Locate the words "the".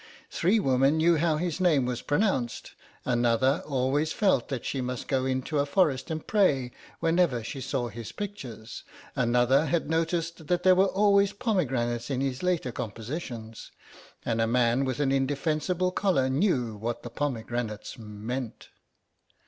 17.03-17.11